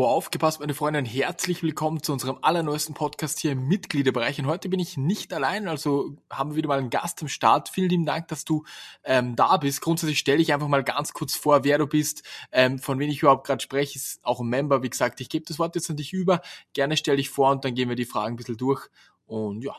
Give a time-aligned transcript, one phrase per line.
[0.00, 4.38] Aufgepasst, meine Freunde, und herzlich willkommen zu unserem allerneuesten Podcast hier im Mitgliederbereich.
[4.38, 7.68] Und heute bin ich nicht allein, also haben wir wieder mal einen Gast am Start.
[7.68, 8.64] Vielen lieben Dank, dass du
[9.02, 9.80] ähm, da bist.
[9.80, 12.22] Grundsätzlich stelle ich einfach mal ganz kurz vor, wer du bist,
[12.52, 14.84] ähm, von wem ich überhaupt gerade spreche, ist auch ein Member.
[14.84, 16.42] Wie gesagt, ich gebe das Wort jetzt an dich über.
[16.74, 18.86] Gerne stell dich vor und dann gehen wir die Fragen ein bisschen durch.
[19.26, 19.74] Und ja.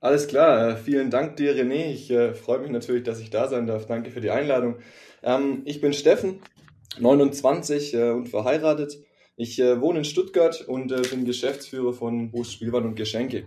[0.00, 1.92] Alles klar, äh, vielen Dank dir, René.
[1.92, 3.84] Ich äh, freue mich natürlich, dass ich da sein darf.
[3.84, 4.76] Danke für die Einladung.
[5.22, 6.40] Ähm, ich bin Steffen,
[6.98, 8.98] 29 äh, und verheiratet.
[9.36, 13.46] Ich äh, wohne in Stuttgart und äh, bin Geschäftsführer von Boost Spielwaren und Geschenke.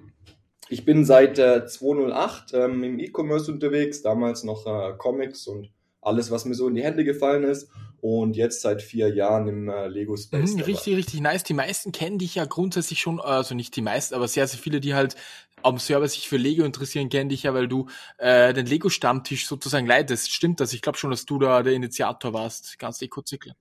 [0.69, 5.69] Ich bin seit äh, 2008 ähm, im E-Commerce unterwegs, damals noch äh, Comics und
[6.05, 7.69] alles, was mir so in die Hände gefallen ist.
[8.01, 10.53] Und jetzt seit vier Jahren im äh, Lego Space.
[10.53, 11.43] Mhm, richtig, richtig nice.
[11.43, 14.81] Die meisten kennen dich ja grundsätzlich schon, also nicht die meisten, aber sehr, sehr viele,
[14.81, 15.15] die halt
[15.61, 19.87] am Server sich für Lego interessieren, kennen dich ja, weil du äh, den Lego-Stammtisch sozusagen
[19.87, 20.31] leitest.
[20.31, 20.73] Stimmt das?
[20.73, 22.77] Ich glaube schon, dass du da der Initiator warst.
[22.99, 23.55] Dich kurz erklären?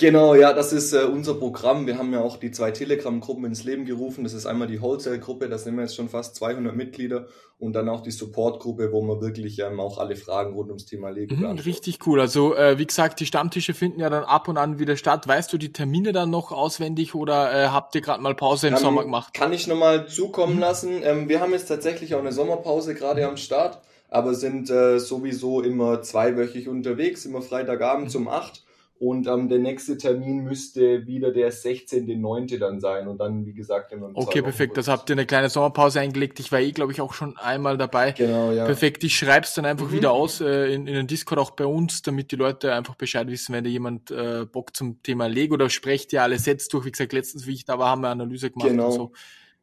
[0.00, 1.88] Genau, ja, das ist äh, unser Programm.
[1.88, 4.22] Wir haben ja auch die zwei Telegram-Gruppen ins Leben gerufen.
[4.22, 7.26] Das ist einmal die Wholesale-Gruppe, da sind wir jetzt schon fast 200 Mitglieder
[7.58, 11.08] und dann auch die Support-Gruppe, wo man wirklich ähm, auch alle Fragen rund ums Thema
[11.08, 12.20] Lego mhm, Richtig cool.
[12.20, 15.26] Also äh, wie gesagt, die Stammtische finden ja dann ab und an wieder statt.
[15.26, 18.74] Weißt du die Termine dann noch auswendig oder äh, habt ihr gerade mal Pause im
[18.74, 19.34] ähm, Sommer gemacht?
[19.34, 20.60] Kann ich nochmal zukommen mhm.
[20.60, 21.00] lassen.
[21.02, 25.60] Ähm, wir haben jetzt tatsächlich auch eine Sommerpause gerade am Start, aber sind äh, sowieso
[25.60, 28.20] immer zweiwöchig unterwegs, immer Freitagabend mhm.
[28.20, 28.62] um acht
[29.00, 32.58] und ähm, der nächste Termin müsste wieder der 16.9.
[32.58, 33.06] dann sein.
[33.06, 34.76] Und dann, wie gesagt, immer Okay, perfekt.
[34.76, 36.40] Das habt ihr eine kleine Sommerpause eingelegt.
[36.40, 38.10] Ich war eh, glaube ich, auch schon einmal dabei.
[38.10, 38.64] Genau, ja.
[38.64, 39.04] Perfekt.
[39.04, 39.92] Ich schreib's dann einfach mhm.
[39.92, 43.28] wieder aus äh, in, in den Discord auch bei uns, damit die Leute einfach Bescheid
[43.28, 46.84] wissen, wenn da jemand äh, Bock zum Thema Lego oder sprecht ja alle Sets durch.
[46.84, 48.86] Wie gesagt, letztens, wie ich da war, haben wir Analyse gemacht genau.
[48.86, 49.12] und so.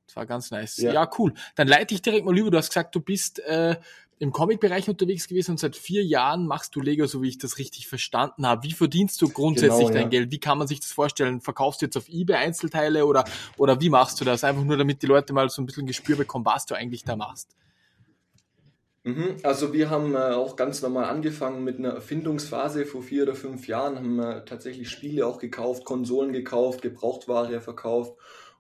[0.08, 0.78] Das war ganz nice.
[0.78, 0.94] Ja.
[0.94, 1.34] ja, cool.
[1.56, 2.52] Dann leite ich direkt mal über.
[2.52, 3.76] Du hast gesagt, du bist äh,
[4.18, 7.58] im Comic-Bereich unterwegs gewesen und seit vier Jahren machst du Lego, so wie ich das
[7.58, 8.64] richtig verstanden habe.
[8.64, 10.32] Wie verdienst du grundsätzlich genau, dein Geld?
[10.32, 11.42] Wie kann man sich das vorstellen?
[11.42, 13.26] Verkaufst du jetzt auf eBay Einzelteile oder,
[13.58, 14.44] oder wie machst du das?
[14.44, 17.16] Einfach nur, damit die Leute mal so ein bisschen Gespür bekommen, was du eigentlich da
[17.16, 17.56] machst.
[19.04, 23.36] Mhm, also wir haben äh, auch ganz normal angefangen mit einer Erfindungsphase vor vier oder
[23.36, 28.14] fünf Jahren, haben äh, tatsächlich Spiele auch gekauft, Konsolen gekauft, Gebrauchtware verkauft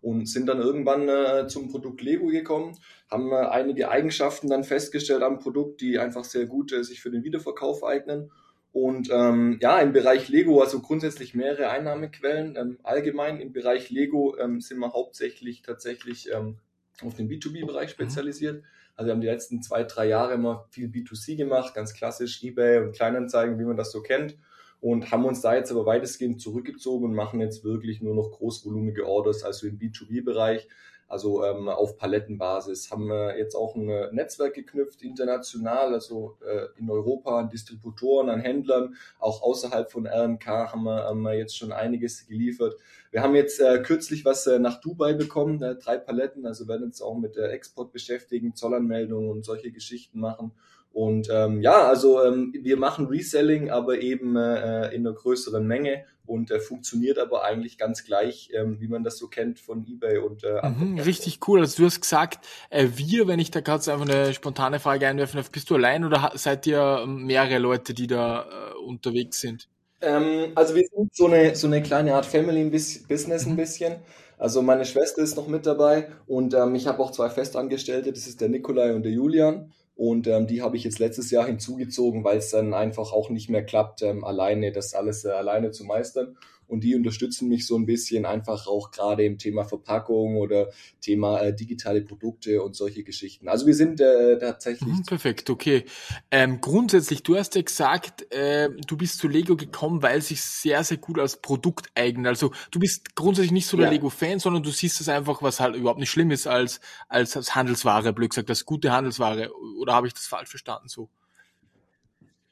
[0.06, 2.78] und sind dann irgendwann äh, zum Produkt Lego gekommen,
[3.10, 7.10] haben äh, einige Eigenschaften dann festgestellt am Produkt, die einfach sehr gut äh, sich für
[7.10, 8.32] den Wiederverkauf eignen.
[8.72, 12.56] Und ähm, ja, im Bereich Lego, also grundsätzlich mehrere Einnahmequellen.
[12.56, 16.60] Ähm, allgemein im Bereich Lego ähm, sind wir hauptsächlich tatsächlich ähm,
[17.02, 17.94] auf den B2B-Bereich mhm.
[17.94, 18.64] spezialisiert.
[18.96, 22.78] Also wir haben die letzten zwei, drei Jahre immer viel B2C gemacht, ganz klassisch eBay
[22.78, 24.38] und Kleinanzeigen, wie man das so kennt
[24.85, 29.07] und haben uns da jetzt aber weitestgehend zurückgezogen und machen jetzt wirklich nur noch großvolumige
[29.07, 30.68] Orders, also im B2B-Bereich,
[31.07, 32.91] also ähm, auf Palettenbasis.
[32.91, 38.29] Haben wir jetzt auch ein äh, Netzwerk geknüpft, international, also äh, in Europa an Distributoren,
[38.29, 42.75] an Händlern, auch außerhalb von RMK haben wir, haben wir jetzt schon einiges geliefert.
[43.09, 46.84] Wir haben jetzt äh, kürzlich was äh, nach Dubai bekommen, äh, drei Paletten, also werden
[46.84, 50.51] uns auch mit der Export beschäftigen, Zollanmeldungen und solche Geschichten machen.
[50.95, 56.06] Und ähm, ja, also ähm, wir machen Reselling, aber eben äh, in einer größeren Menge
[56.25, 60.19] und äh, funktioniert aber eigentlich ganz gleich, ähm, wie man das so kennt von eBay
[60.19, 61.59] und äh, mhm, richtig cool.
[61.59, 65.06] Also du hast gesagt, äh, wir, wenn ich da gerade so einfach eine spontane Frage
[65.06, 69.41] einwerfen darf, bist du allein oder seid ihr ähm, mehrere Leute, die da äh, unterwegs
[69.41, 69.67] sind?
[70.00, 73.57] Ähm, also wir sind so eine so eine kleine Art Family Business ein mhm.
[73.57, 73.95] bisschen.
[74.38, 78.27] Also meine Schwester ist noch mit dabei und ähm, ich habe auch zwei Festangestellte, das
[78.27, 79.73] ist der Nikolai und der Julian.
[79.95, 83.50] Und ähm, die habe ich jetzt letztes Jahr hinzugezogen, weil es dann einfach auch nicht
[83.50, 86.38] mehr klappt, ähm, alleine das alles äh, alleine zu meistern
[86.68, 90.70] und die unterstützen mich so ein bisschen einfach auch gerade im Thema Verpackung oder
[91.02, 93.48] Thema äh, digitale Produkte und solche Geschichten.
[93.48, 94.94] Also wir sind äh, tatsächlich.
[94.94, 95.86] Mhm, perfekt, okay.
[96.31, 100.84] Ähm, grundsätzlich, du hast ja gesagt, äh, du bist zu Lego gekommen, weil sich sehr,
[100.84, 102.28] sehr gut als Produkt eignet.
[102.28, 103.92] Also du bist grundsätzlich nicht so der ja.
[103.94, 107.56] Lego-Fan, sondern du siehst es einfach, was halt überhaupt nicht schlimm ist, als, als, als
[107.56, 109.52] Handelsware, blöd gesagt, als gute Handelsware.
[109.80, 111.09] Oder habe ich das falsch verstanden so?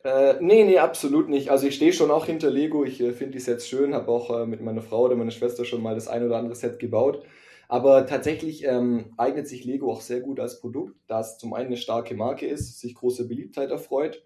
[0.04, 1.50] Äh, nee, nee, absolut nicht.
[1.50, 2.84] Also ich stehe schon auch hinter Lego.
[2.84, 5.64] Ich äh, finde die Sets schön, habe auch äh, mit meiner Frau oder meiner Schwester
[5.64, 7.24] schon mal das ein oder andere Set gebaut.
[7.70, 11.68] Aber tatsächlich ähm, eignet sich Lego auch sehr gut als Produkt, da es zum einen
[11.68, 14.24] eine starke Marke ist, sich große Beliebtheit erfreut,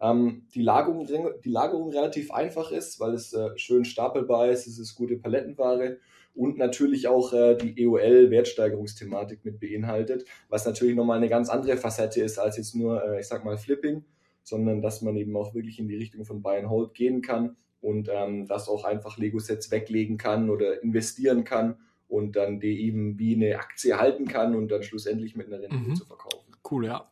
[0.00, 4.78] ähm, die, Lagerung, die Lagerung relativ einfach ist, weil es äh, schön stapelbar ist, es
[4.78, 5.98] ist gute Palettenware
[6.34, 12.20] und natürlich auch äh, die EOL-Wertsteigerungsthematik mit beinhaltet, was natürlich nochmal eine ganz andere Facette
[12.20, 14.04] ist als jetzt nur, äh, ich sag mal, Flipping
[14.50, 17.56] sondern dass man eben auch wirklich in die Richtung von Buy and Hold gehen kann
[17.80, 21.76] und ähm, das auch einfach Lego-Sets weglegen kann oder investieren kann
[22.08, 25.90] und dann die eben wie eine Aktie halten kann und dann schlussendlich mit einer Rendite
[25.90, 25.96] mhm.
[25.96, 26.52] zu verkaufen.
[26.70, 27.10] Cool, ja.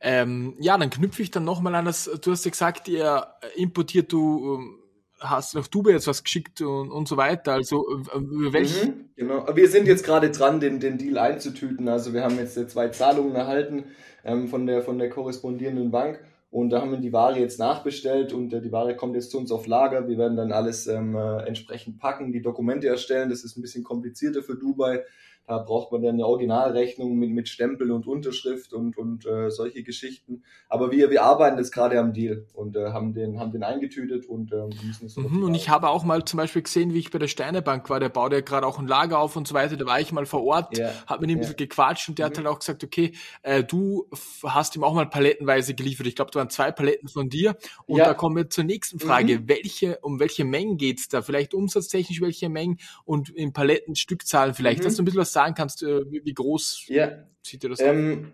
[0.00, 3.26] Ähm, ja, dann knüpfe ich dann nochmal an das, du hast ja gesagt, ihr
[3.56, 4.80] importiert du ähm,
[5.20, 7.54] hast nach Dubai jetzt was geschickt und, und so weiter.
[7.54, 7.84] Also
[8.14, 8.88] welche?
[8.88, 9.46] Mhm, genau.
[9.54, 11.88] Wir sind jetzt gerade dran, den, den Deal einzutüten.
[11.88, 13.84] Also wir haben jetzt zwei Zahlungen erhalten
[14.24, 16.20] ähm, von, der, von der korrespondierenden Bank.
[16.50, 19.38] Und da haben wir die Ware jetzt nachbestellt und äh, die Ware kommt jetzt zu
[19.38, 20.08] uns auf Lager.
[20.08, 23.30] Wir werden dann alles ähm, äh, entsprechend packen, die Dokumente erstellen.
[23.30, 25.04] Das ist ein bisschen komplizierter für Dubai.
[25.50, 29.82] Da braucht man dann eine Originalrechnung mit, mit Stempel und Unterschrift und, und äh, solche
[29.82, 30.44] Geschichten.
[30.68, 34.26] Aber wir, wir arbeiten jetzt gerade am Deal und äh, haben, den, haben den eingetütet
[34.26, 37.10] und äh, müssen es mhm, Und ich habe auch mal zum Beispiel gesehen, wie ich
[37.10, 39.76] bei der Steinebank war, der baut ja gerade auch ein Lager auf und so weiter.
[39.76, 40.92] Da war ich mal vor Ort, yeah.
[41.08, 41.38] habe mit ihm yeah.
[41.38, 42.30] ein bisschen gequatscht und der mhm.
[42.30, 43.12] hat halt auch gesagt, okay,
[43.42, 44.06] äh, du
[44.44, 46.06] hast ihm auch mal palettenweise geliefert.
[46.06, 47.56] Ich glaube, waren zwei Paletten von dir.
[47.86, 48.06] Und ja.
[48.06, 49.40] da kommen wir zur nächsten Frage.
[49.40, 49.48] Mhm.
[49.48, 51.22] Welche, um welche Mengen geht's da?
[51.22, 54.80] Vielleicht umsatztechnisch welche Mengen und in Paletten Stückzahlen vielleicht.
[54.80, 54.84] Mhm.
[54.84, 57.10] Dass du ein bisschen was sagen kannst, äh, wie, groß ja.
[57.42, 58.32] sieht ihr das ähm,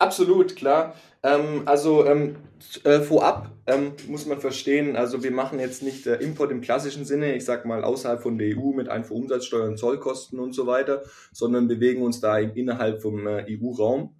[0.00, 0.94] Absolut, klar.
[1.22, 2.36] Ähm, also ähm,
[2.84, 7.04] äh, vorab ähm, muss man verstehen, also wir machen jetzt nicht äh, Import im klassischen
[7.04, 11.02] Sinne, ich sag mal außerhalb von der EU mit Einfuhrumsatzsteuern, Zollkosten und so weiter,
[11.32, 14.14] sondern bewegen uns da innerhalb vom äh, EU-Raum.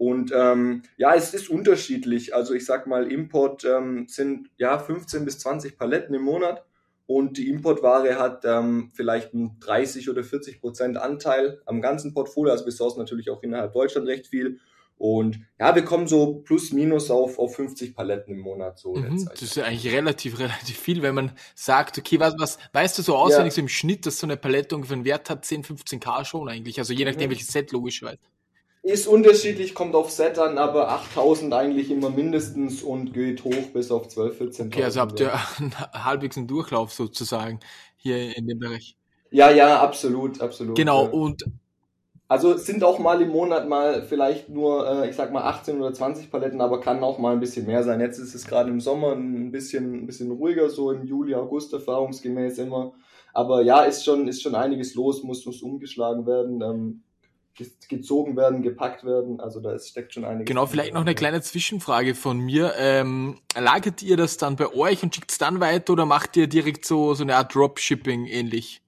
[0.00, 2.34] Und ähm, ja, es ist unterschiedlich.
[2.34, 6.64] Also ich sag mal, Import ähm, sind ja 15 bis 20 Paletten im Monat
[7.04, 12.50] und die Importware hat ähm, vielleicht einen 30 oder 40 Prozent Anteil am ganzen Portfolio.
[12.50, 14.60] Also wir sourcen natürlich auch innerhalb Deutschland recht viel.
[14.96, 18.94] Und ja, wir kommen so plus minus auf, auf 50 Paletten im Monat so.
[18.94, 22.96] Mhm, das ist ja eigentlich relativ, relativ viel, wenn man sagt, okay, was, was weißt
[22.96, 23.56] du so auswendig ja.
[23.56, 26.78] so im Schnitt, dass so eine Palette ungefähr einen Wert hat, 10, 15k schon eigentlich.
[26.78, 27.32] Also je nachdem, mhm.
[27.32, 28.16] welches Set logischerweise.
[28.82, 33.90] Ist unterschiedlich, kommt auf Set an, aber 8000 eigentlich immer mindestens und geht hoch bis
[33.90, 34.66] auf 12, 14.
[34.68, 35.32] Okay, also habt ihr
[35.92, 37.60] halbwegs einen Durchlauf sozusagen
[37.96, 38.96] hier in dem Bereich.
[39.30, 40.76] Ja, ja, absolut, absolut.
[40.76, 41.10] Genau, ja.
[41.10, 41.44] und
[42.30, 45.92] also sind auch mal im Monat mal vielleicht nur, äh, ich sag mal 18 oder
[45.92, 48.00] 20 Paletten, aber kann auch mal ein bisschen mehr sein.
[48.00, 51.72] Jetzt ist es gerade im Sommer ein bisschen, ein bisschen ruhiger, so im Juli, August
[51.72, 52.92] erfahrungsgemäß immer.
[53.34, 57.02] Aber ja, ist schon, ist schon einiges los, muss, muss umgeschlagen werden.
[57.88, 59.40] Gezogen werden, gepackt werden.
[59.40, 60.46] Also da ist, steckt schon einiges.
[60.46, 62.74] Genau, vielleicht noch eine kleine Zwischenfrage von mir.
[62.78, 66.46] Ähm, lagert ihr das dann bei euch und schickt es dann weiter oder macht ihr
[66.46, 68.82] direkt so, so eine Art Dropshipping ähnlich?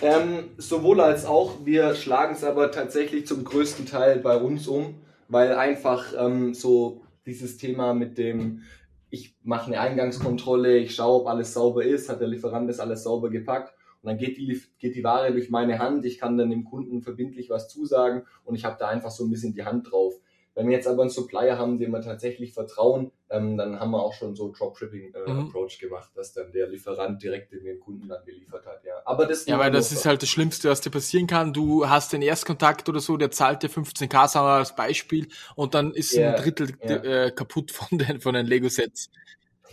[0.00, 1.64] Ähm, sowohl als auch.
[1.64, 4.94] Wir schlagen es aber tatsächlich zum größten Teil bei uns um,
[5.28, 8.62] weil einfach ähm, so dieses Thema mit dem,
[9.10, 13.02] ich mache eine Eingangskontrolle, ich schaue, ob alles sauber ist, hat der Lieferant das alles
[13.02, 16.50] sauber gepackt und dann geht die, geht die Ware durch meine Hand, ich kann dann
[16.50, 19.90] dem Kunden verbindlich was zusagen und ich habe da einfach so ein bisschen die Hand
[19.90, 20.14] drauf.
[20.54, 24.02] Wenn wir jetzt aber einen Supplier haben, dem wir tatsächlich vertrauen, ähm, dann haben wir
[24.02, 25.88] auch schon so Dropshipping-Approach äh, mhm.
[25.88, 28.84] gemacht, dass dann der Lieferant direkt in den Kunden dann geliefert hat.
[28.84, 31.52] Ja, aber das ja, weil das ist halt das Schlimmste, was dir passieren kann.
[31.52, 35.74] Du hast den Erstkontakt oder so, der zahlt dir 15k, sagen wir als Beispiel, und
[35.74, 37.26] dann ist yeah, ein Drittel yeah.
[37.26, 39.10] äh, kaputt von den, von den Lego-Sets.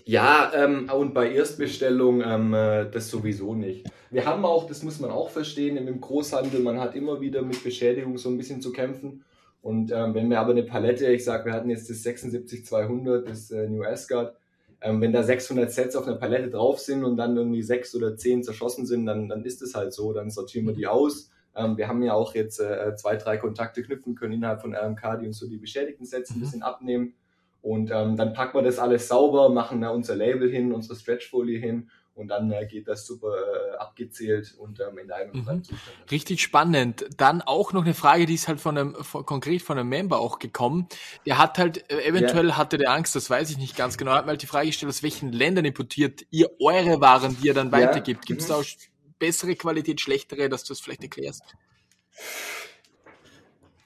[0.08, 3.90] Ja, ähm, und bei Erstbestellung ähm, äh, das sowieso nicht.
[4.10, 7.62] Wir haben auch, das muss man auch verstehen, im Großhandel, man hat immer wieder mit
[7.62, 9.26] Beschädigung so ein bisschen zu kämpfen.
[9.62, 13.52] Und ähm, wenn wir aber eine Palette, ich sag, wir hatten jetzt das 76200, das
[13.52, 14.38] äh, New Asgard,
[14.80, 18.16] ähm, wenn da 600 Sets auf einer Palette drauf sind und dann irgendwie sechs oder
[18.16, 21.32] zehn zerschossen sind, dann, dann ist es halt so, dann sortieren wir die aus.
[21.54, 25.20] Ähm, wir haben ja auch jetzt äh, zwei, drei Kontakte knüpfen können innerhalb von RMK,
[25.20, 26.42] die uns so die beschädigten Sets ein mhm.
[26.44, 27.16] bisschen abnehmen.
[27.68, 31.60] Und ähm, dann packen wir das alles sauber, machen da unser Label hin, unsere Stretchfolie
[31.60, 35.64] hin und dann äh, geht das super äh, abgezählt und ähm, in einem mhm.
[36.10, 37.06] Richtig spannend.
[37.18, 40.18] Dann auch noch eine Frage, die ist halt von einem von, konkret von einem Member
[40.18, 40.88] auch gekommen.
[41.26, 42.58] Der hat halt äh, eventuell ja.
[42.58, 44.12] hatte der Angst, das weiß ich nicht ganz genau.
[44.12, 47.48] Er hat mal halt die Frage gestellt, aus welchen Ländern importiert ihr eure Waren, die
[47.48, 48.26] ihr dann weitergibt?
[48.26, 48.54] Gibt es mhm.
[48.54, 48.66] da auch
[49.20, 51.44] bessere Qualität, schlechtere, dass du es vielleicht erklärst?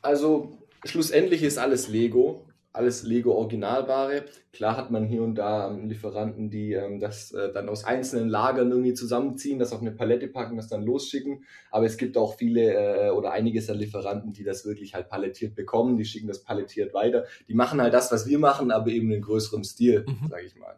[0.04, 4.25] Also schlussendlich ist alles Lego alles Lego Originalware.
[4.54, 8.72] Klar hat man hier und da Lieferanten, die ähm, das äh, dann aus einzelnen Lagern
[8.72, 11.44] irgendwie zusammenziehen, das auf eine Palette packen, das dann losschicken.
[11.70, 15.56] Aber es gibt auch viele äh, oder einiges an Lieferanten, die das wirklich halt palettiert
[15.56, 15.98] bekommen.
[15.98, 17.25] Die schicken das palettiert weiter.
[17.48, 20.30] Die machen halt das, was wir machen, aber eben in größerem Stil, mhm.
[20.30, 20.75] sage ich mal.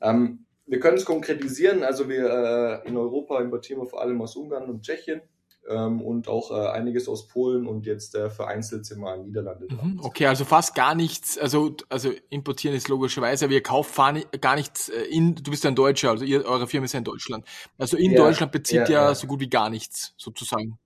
[0.00, 1.84] Ähm, wir können es konkretisieren.
[1.84, 5.20] Also wir äh, in Europa importieren wir vor allem aus Ungarn und Tschechien
[5.68, 9.66] ähm, und auch äh, einiges aus Polen und jetzt äh, vereinzelt sind wir in Niederlande
[9.66, 9.94] dran.
[9.94, 13.94] Mhm, okay, also fast gar nichts, also, also importieren ist logischerweise, aber ihr kauft
[14.40, 16.98] gar nichts äh, in, du bist ja ein Deutscher, also ihr, eure Firma ist ja
[16.98, 17.44] in Deutschland.
[17.78, 20.78] Also in ja, Deutschland bezieht ja, ja, so gut wie gar nichts, sozusagen.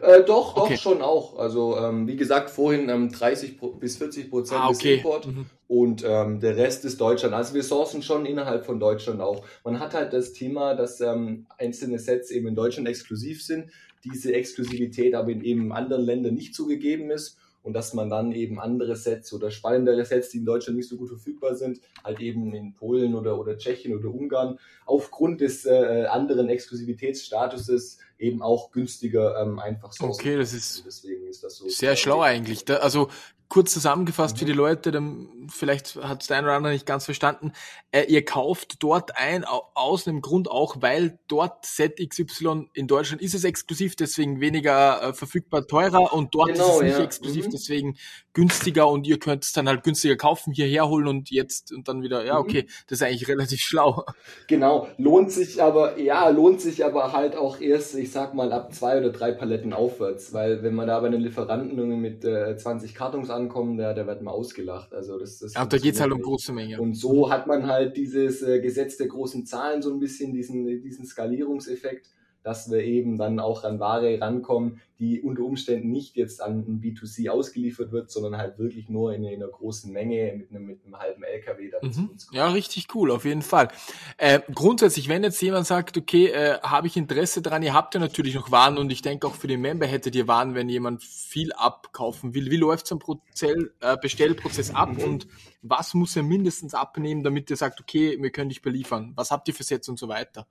[0.00, 0.76] Äh, doch, doch, okay.
[0.76, 1.38] schon auch.
[1.38, 4.96] Also ähm, wie gesagt, vorhin ähm, 30 bis 40 Prozent ah, okay.
[4.96, 5.46] Import mhm.
[5.68, 7.34] und ähm, der Rest ist Deutschland.
[7.34, 9.44] Also wir sourcen schon innerhalb von Deutschland auch.
[9.64, 13.70] Man hat halt das Thema, dass ähm, einzelne Sets eben in Deutschland exklusiv sind
[14.04, 17.38] diese Exklusivität aber in eben anderen Ländern nicht zugegeben ist.
[17.62, 20.96] und dass man dann eben andere Sets oder spannendere Sets, die in Deutschland nicht so
[20.96, 26.06] gut verfügbar sind, halt eben in Polen oder, oder Tschechien oder Ungarn aufgrund des äh,
[26.08, 30.06] anderen Exklusivitätsstatuses eben auch günstiger ähm, einfach so.
[30.06, 32.64] Okay, das ist, deswegen ist das so sehr schlau eigentlich.
[32.64, 33.08] Da, also
[33.48, 34.38] kurz zusammengefasst mhm.
[34.38, 37.52] für die Leute, dann vielleicht hat es der eine oder andere nicht ganz verstanden.
[37.90, 43.34] Äh, ihr kauft dort ein, aus einem Grund auch, weil dort ZXY in Deutschland ist
[43.34, 47.04] es exklusiv, deswegen weniger äh, verfügbar teurer und dort genau, ist es nicht ja.
[47.04, 47.50] exklusiv, mhm.
[47.50, 47.96] deswegen
[48.34, 52.02] günstiger und ihr könnt es dann halt günstiger kaufen, hierher holen und jetzt und dann
[52.02, 52.40] wieder, ja, mhm.
[52.40, 54.04] okay, das ist eigentlich relativ schlau.
[54.46, 58.74] Genau, lohnt sich aber, ja, lohnt sich aber halt auch erst, ich sag mal, ab
[58.74, 62.94] zwei oder drei Paletten aufwärts, weil wenn man da bei einem Lieferanten mit äh, 20
[62.94, 64.92] Kartons ankommen, der, der wird mal ausgelacht.
[64.92, 66.80] Also das, das ja, da geht's halt um große Menge.
[66.80, 70.64] Und so hat man halt dieses äh, Gesetz der großen Zahlen so ein bisschen, diesen,
[70.82, 72.10] diesen Skalierungseffekt
[72.42, 76.80] dass wir eben dann auch an Ware rankommen, die unter Umständen nicht jetzt an ein
[76.80, 80.84] B2C ausgeliefert wird, sondern halt wirklich nur in, in einer großen Menge mit einem, mit
[80.84, 81.92] einem halben LKW dann mhm.
[81.92, 82.36] zu uns kommt.
[82.36, 83.68] Ja, richtig cool, auf jeden Fall.
[84.16, 88.00] Äh, grundsätzlich, wenn jetzt jemand sagt, okay, äh, habe ich Interesse daran, ihr habt ja
[88.00, 91.04] natürlich noch Waren und ich denke auch für den Member hättet ihr Waren, wenn jemand
[91.04, 92.50] viel abkaufen will.
[92.50, 95.04] Wie läuft so ein Prozell, äh, Bestellprozess ab mhm.
[95.04, 95.28] und
[95.62, 99.12] was muss er mindestens abnehmen, damit ihr sagt, okay, wir können dich beliefern?
[99.14, 100.46] Was habt ihr für Sätze und so weiter?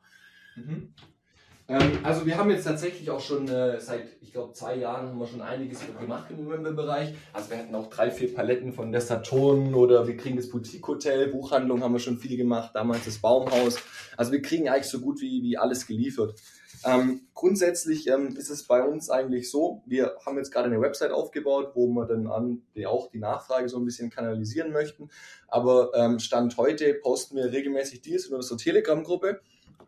[0.55, 0.93] Mhm.
[1.69, 5.19] Ähm, also wir haben jetzt tatsächlich auch schon äh, seit, ich glaube, zwei Jahren haben
[5.19, 7.13] wir schon einiges gemacht im Member-Bereich.
[7.33, 11.27] Also wir hatten auch drei, vier Paletten von der Saturn oder wir kriegen das Boutique-Hotel,
[11.27, 13.79] Buchhandlung haben wir schon viel gemacht, damals das Baumhaus.
[14.15, 16.35] Also wir kriegen eigentlich so gut wie, wie alles geliefert.
[16.85, 21.11] Ähm, grundsätzlich ähm, ist es bei uns eigentlich so, wir haben jetzt gerade eine Website
[21.11, 25.09] aufgebaut, wo wir dann an die auch die Nachfrage so ein bisschen kanalisieren möchten.
[25.47, 29.41] Aber ähm, Stand heute posten wir regelmäßig Deals in unserer Telegram-Gruppe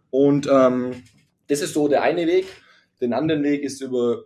[0.09, 1.03] und ähm,
[1.49, 2.45] das ist so der eine Weg.
[3.01, 4.25] Den anderen Weg ist über,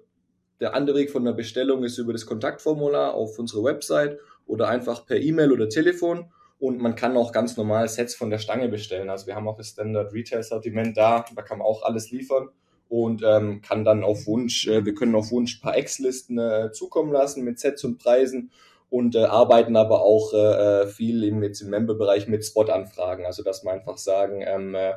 [0.60, 5.06] der andere Weg von der Bestellung ist über das Kontaktformular auf unserer Website oder einfach
[5.06, 6.32] per E-Mail oder Telefon.
[6.60, 9.10] Und man kann auch ganz normal Sets von der Stange bestellen.
[9.10, 12.50] Also wir haben auch das Standard Retail Sortiment da, da kann man auch alles liefern
[12.90, 17.12] und ähm, kann dann auf Wunsch, äh, wir können auf Wunsch paar Ex-Listen äh, zukommen
[17.12, 18.52] lassen mit Sets und Preisen
[18.90, 23.26] und äh, arbeiten aber auch äh, äh viel im, jetzt im Member-Bereich mit Spot-Anfragen.
[23.26, 24.94] Also dass man einfach sagen, ähm, äh,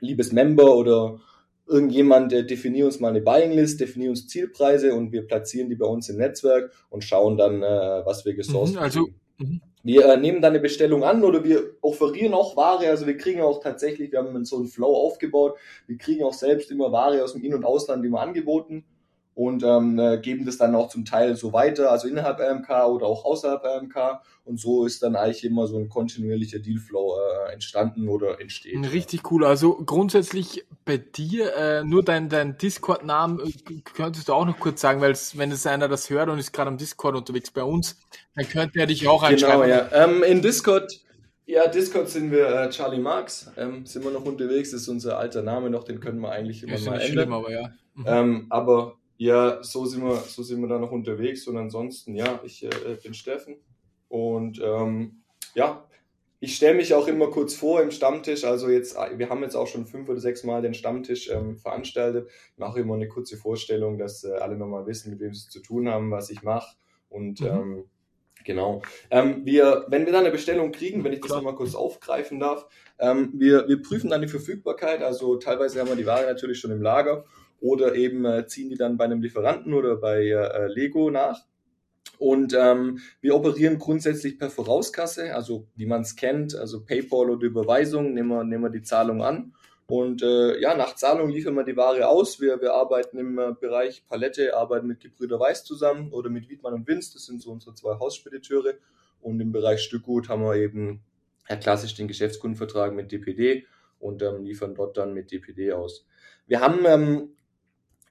[0.00, 1.18] liebes Member oder
[1.66, 5.76] irgendjemand äh, definiert uns mal eine Buying List, definiert uns Zielpreise und wir platzieren die
[5.76, 9.60] bei uns im Netzwerk und schauen dann, äh, was wir gesourced mhm, also, mhm.
[9.86, 13.42] Wir äh, nehmen dann eine Bestellung an oder wir offerieren auch Ware, also wir kriegen
[13.42, 17.34] auch tatsächlich, wir haben so einen Flow aufgebaut, wir kriegen auch selbst immer Ware aus
[17.34, 18.84] dem In- und Ausland immer angeboten
[19.34, 23.06] und ähm, äh, geben das dann auch zum Teil so weiter, also innerhalb RMK oder
[23.06, 24.20] auch außerhalb RMK.
[24.44, 28.76] Und so ist dann eigentlich immer so ein kontinuierlicher Dealflow äh, entstanden oder entsteht.
[28.92, 29.44] Richtig cool.
[29.44, 34.80] Also grundsätzlich bei dir äh, nur dein, dein Discord-Namen äh, könntest du auch noch kurz
[34.80, 37.98] sagen, weil wenn es einer das hört und ist gerade am Discord unterwegs bei uns,
[38.36, 39.62] dann könnte er dich auch einschreiben.
[39.62, 39.88] Genau, ja.
[39.92, 41.00] Ähm, in Discord
[41.46, 45.18] ja, Discord sind wir äh, Charlie Marx, ähm, sind wir noch unterwegs, das ist unser
[45.18, 47.12] alter Name noch, den können wir eigentlich immer ist mal ändern.
[47.12, 47.70] Schlimm, aber ja.
[47.94, 48.04] Mhm.
[48.06, 51.46] Ähm, aber ja, so sind wir, so sind wir da noch unterwegs.
[51.46, 53.56] Und ansonsten, ja, ich äh, bin Steffen.
[54.08, 55.22] Und ähm,
[55.54, 55.86] ja,
[56.40, 58.44] ich stelle mich auch immer kurz vor im Stammtisch.
[58.44, 62.28] Also jetzt, wir haben jetzt auch schon fünf oder sechs Mal den Stammtisch ähm, veranstaltet.
[62.52, 65.60] Ich mache immer eine kurze Vorstellung, dass äh, alle nochmal wissen, mit wem sie zu
[65.60, 66.76] tun haben, was ich mache.
[67.08, 67.46] Und mhm.
[67.46, 67.84] ähm,
[68.44, 68.82] genau.
[69.10, 72.66] Ähm, wir, wenn wir dann eine Bestellung kriegen, wenn ich das nochmal kurz aufgreifen darf,
[72.98, 75.02] ähm, wir, wir prüfen dann die Verfügbarkeit.
[75.02, 77.24] Also teilweise haben wir die Ware natürlich schon im Lager
[77.60, 81.44] oder eben äh, ziehen die dann bei einem Lieferanten oder bei äh, Lego nach.
[82.18, 87.46] Und ähm, wir operieren grundsätzlich per Vorauskasse, also wie man es kennt, also PayPal oder
[87.46, 89.54] Überweisung, nehmen wir, nehmen wir die Zahlung an.
[89.86, 92.40] Und äh, ja, nach Zahlung liefern wir die Ware aus.
[92.40, 96.72] Wir, wir arbeiten im äh, Bereich Palette, arbeiten mit Gebrüder Weiß zusammen oder mit Wiedmann
[96.72, 98.74] und Winz, das sind so unsere zwei Hausspediteure.
[99.20, 101.02] Und im Bereich Stückgut haben wir eben
[101.48, 103.66] ja, klassisch den Geschäftskundenvertrag mit DPD
[103.98, 106.06] und ähm, liefern dort dann mit DPD aus.
[106.46, 107.36] Wir haben ähm,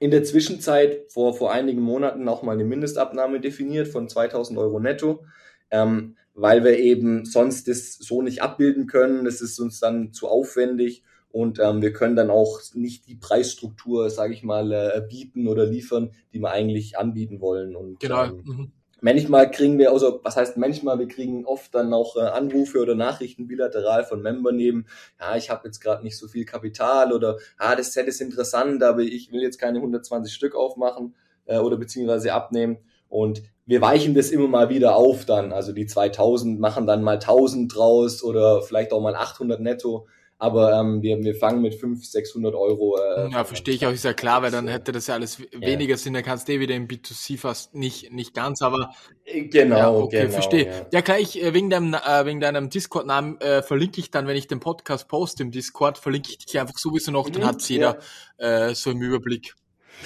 [0.00, 4.80] in der Zwischenzeit vor, vor einigen Monaten auch mal eine Mindestabnahme definiert von 2000 Euro
[4.80, 5.24] netto,
[5.70, 9.24] ähm, weil wir eben sonst das so nicht abbilden können.
[9.24, 14.10] Das ist uns dann zu aufwendig und ähm, wir können dann auch nicht die Preisstruktur,
[14.10, 17.76] sage ich mal, äh, bieten oder liefern, die wir eigentlich anbieten wollen.
[17.76, 18.24] Und, genau.
[18.24, 18.72] Ähm, mhm
[19.04, 22.94] manchmal kriegen wir, also was heißt manchmal, wir kriegen oft dann auch äh, Anrufe oder
[22.94, 24.86] Nachrichten bilateral von Membern eben,
[25.20, 28.82] ja, ich habe jetzt gerade nicht so viel Kapital oder ah, das Set ist interessant,
[28.82, 32.78] aber ich will jetzt keine 120 Stück aufmachen äh, oder beziehungsweise abnehmen.
[33.10, 35.52] Und wir weichen das immer mal wieder auf dann.
[35.52, 40.06] Also die 2000 machen dann mal 1000 draus oder vielleicht auch mal 800 netto.
[40.44, 42.98] Aber ähm, wir, wir fangen mit 500, 600 Euro.
[42.98, 45.92] Äh, ja, verstehe ich auch, ist ja klar, weil dann hätte das ja alles weniger
[45.92, 45.96] ja.
[45.96, 48.90] Sinn, dann kannst du eh wieder im B2C fast nicht, nicht ganz, aber.
[49.24, 50.66] Äh, genau, ja, okay, genau, verstehe.
[50.66, 54.26] Ja, ja klar, ich, äh, wegen deinem, äh, wegen deinem Discord-Namen äh, verlinke ich dann,
[54.26, 57.46] wenn ich den Podcast poste im Discord, verlinke ich dich einfach sowieso noch, mhm, dann
[57.46, 57.98] hat jeder
[58.36, 59.54] äh, so im Überblick.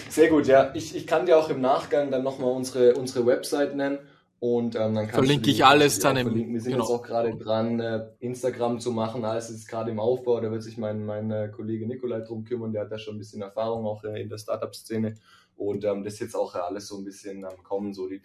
[0.08, 0.70] Sehr gut, ja.
[0.74, 3.98] Ich, ich kann dir auch im Nachgang dann nochmal unsere, unsere Website nennen.
[4.40, 6.28] Und ähm, dann verlinke ich alles dann im.
[6.28, 6.54] Verlinken.
[6.54, 6.84] Wir sind genau.
[6.84, 9.24] jetzt auch gerade dran, äh, Instagram zu machen.
[9.24, 10.40] Alles ist gerade im Aufbau.
[10.40, 12.72] Da wird sich mein, mein äh, Kollege Nikolai drum kümmern.
[12.72, 15.16] Der hat da schon ein bisschen Erfahrung auch äh, in der Startup-Szene.
[15.56, 18.20] Und ähm, das ist jetzt auch alles so ein bisschen am Kommen, so die